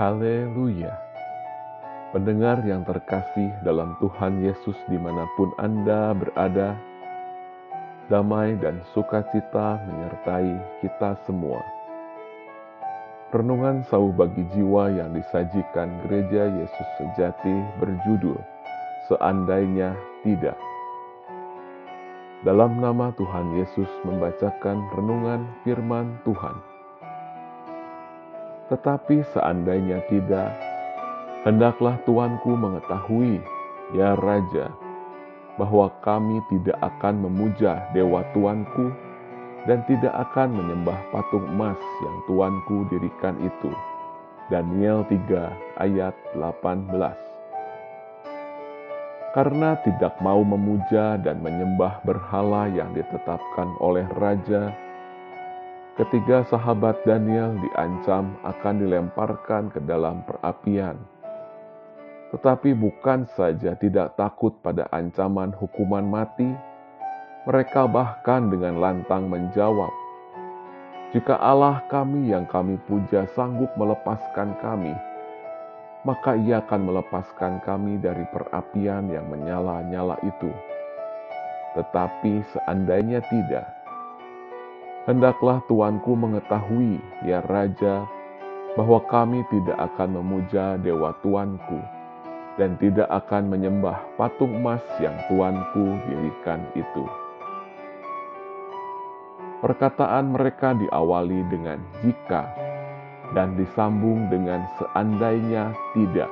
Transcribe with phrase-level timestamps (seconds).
[0.00, 0.96] Haleluya!
[2.16, 6.72] Pendengar yang terkasih dalam Tuhan Yesus di mana pun Anda berada,
[8.08, 11.60] damai dan sukacita menyertai kita semua.
[13.28, 18.40] Renungan sauh bagi jiwa yang disajikan gereja Yesus sejati berjudul
[19.04, 19.92] Seandainya
[20.24, 20.56] Tidak.
[22.48, 26.69] Dalam nama Tuhan Yesus membacakan renungan firman Tuhan.
[28.70, 30.54] Tetapi seandainya tidak,
[31.42, 33.42] hendaklah Tuanku mengetahui,
[33.90, 34.70] ya Raja,
[35.58, 38.94] bahwa kami tidak akan memuja dewa Tuanku
[39.66, 43.74] dan tidak akan menyembah patung emas yang Tuanku dirikan itu.
[44.54, 46.90] Daniel 3 ayat 18
[49.34, 54.74] Karena tidak mau memuja dan menyembah berhala yang ditetapkan oleh Raja,
[55.98, 60.98] ketiga sahabat Daniel diancam akan dilemparkan ke dalam perapian
[62.30, 66.46] tetapi bukan saja tidak takut pada ancaman hukuman mati,
[67.42, 69.90] mereka bahkan dengan lantang menjawab,
[71.10, 74.94] "Jika Allah kami yang kami puja sanggup melepaskan kami,
[76.06, 80.54] maka Ia akan melepaskan kami dari perapian yang menyala-nyala itu.
[81.74, 83.66] Tetapi seandainya tidak,
[85.08, 88.04] hendaklah Tuanku mengetahui, ya Raja,
[88.74, 92.00] bahwa kami tidak akan memuja dewa Tuanku."
[92.60, 97.08] dan tidak akan menyembah patung emas yang tuanku dirikan itu.
[99.64, 102.48] Perkataan mereka diawali dengan jika
[103.32, 106.28] dan disambung dengan seandainya tidak.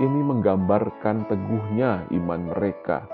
[0.00, 3.04] Ini menggambarkan teguhnya iman mereka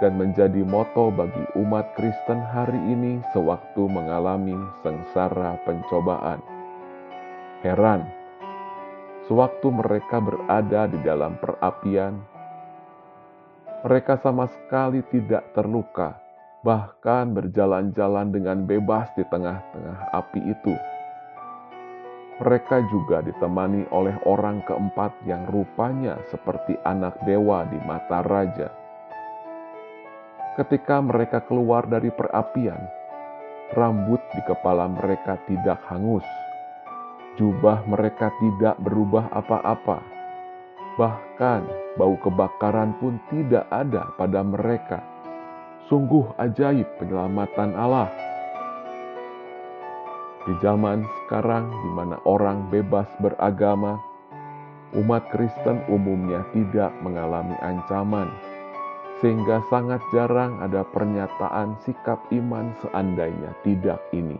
[0.00, 6.40] dan menjadi moto bagi umat Kristen hari ini sewaktu mengalami sengsara pencobaan.
[7.64, 8.04] Heran
[9.26, 12.22] Sewaktu mereka berada di dalam perapian,
[13.82, 16.14] mereka sama sekali tidak terluka,
[16.62, 20.74] bahkan berjalan-jalan dengan bebas di tengah-tengah api itu.
[22.38, 28.85] Mereka juga ditemani oleh orang keempat yang rupanya seperti anak dewa di mata raja.
[30.56, 32.80] Ketika mereka keluar dari perapian,
[33.76, 36.24] rambut di kepala mereka tidak hangus
[37.36, 40.00] Jubah mereka tidak berubah apa-apa.
[40.96, 41.60] Bahkan
[42.00, 45.04] bau kebakaran pun tidak ada pada mereka.
[45.84, 48.08] Sungguh ajaib penyelamatan Allah.
[50.48, 54.00] Di zaman sekarang di mana orang bebas beragama,
[54.96, 58.32] umat Kristen umumnya tidak mengalami ancaman,
[59.20, 64.36] sehingga sangat jarang ada pernyataan sikap iman seandainya tidak ini.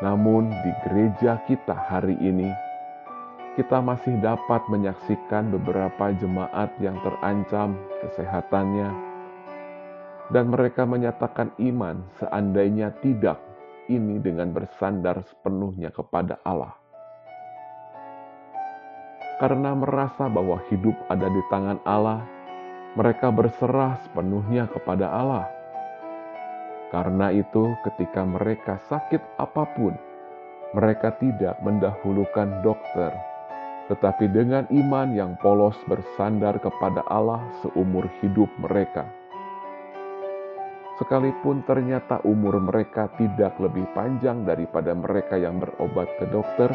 [0.00, 2.52] Namun di gereja kita hari ini,
[3.56, 8.92] kita masih dapat menyaksikan beberapa jemaat yang terancam kesehatannya,
[10.28, 13.40] dan mereka menyatakan iman seandainya tidak
[13.88, 16.76] ini dengan bersandar sepenuhnya kepada Allah.
[19.36, 22.24] Karena merasa bahwa hidup ada di tangan Allah,
[22.96, 25.46] mereka berserah sepenuhnya kepada Allah
[26.86, 29.92] karena itu, ketika mereka sakit apa pun,
[30.70, 33.10] mereka tidak mendahulukan dokter,
[33.90, 39.02] tetapi dengan iman yang polos bersandar kepada Allah seumur hidup mereka.
[40.96, 46.70] Sekalipun ternyata umur mereka tidak lebih panjang daripada mereka yang berobat ke dokter,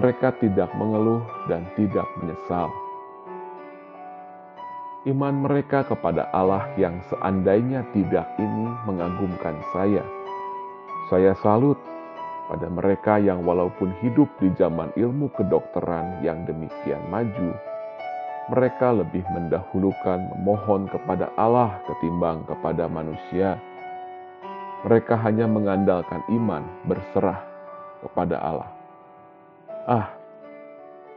[0.00, 2.72] mereka tidak mengeluh dan tidak menyesal
[5.08, 10.04] Iman mereka kepada Allah yang seandainya tidak ini mengagumkan saya.
[11.08, 11.80] Saya salut
[12.52, 17.56] pada mereka yang walaupun hidup di zaman ilmu kedokteran yang demikian maju,
[18.52, 23.56] mereka lebih mendahulukan memohon kepada Allah ketimbang kepada manusia.
[24.84, 27.40] Mereka hanya mengandalkan iman berserah
[28.04, 28.68] kepada Allah.
[29.88, 30.12] Ah,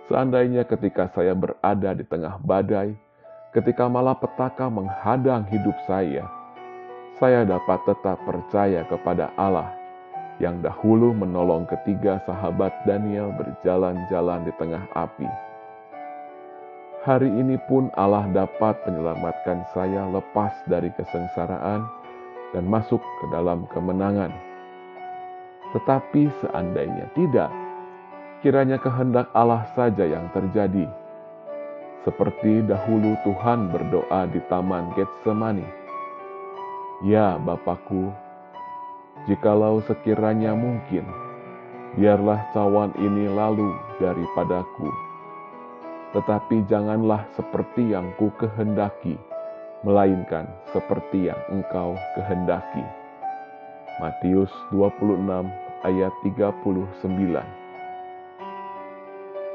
[0.08, 3.03] seandainya ketika saya berada di tengah badai,
[3.54, 6.26] ketika malapetaka menghadang hidup saya,
[7.22, 9.70] saya dapat tetap percaya kepada Allah
[10.42, 15.30] yang dahulu menolong ketiga sahabat Daniel berjalan-jalan di tengah api.
[17.06, 21.86] Hari ini pun Allah dapat menyelamatkan saya lepas dari kesengsaraan
[22.58, 24.34] dan masuk ke dalam kemenangan.
[25.78, 27.54] Tetapi seandainya tidak,
[28.42, 31.03] kiranya kehendak Allah saja yang terjadi
[32.04, 35.66] seperti dahulu Tuhan berdoa di Taman Getsemani.
[37.04, 38.12] Ya Bapakku,
[39.28, 41.08] jikalau sekiranya mungkin,
[41.96, 44.92] biarlah cawan ini lalu daripadaku.
[46.14, 49.18] Tetapi janganlah seperti yang ku kehendaki,
[49.82, 50.46] melainkan
[50.76, 52.84] seperti yang engkau kehendaki.
[54.04, 55.24] Matius 26
[55.88, 57.63] ayat 39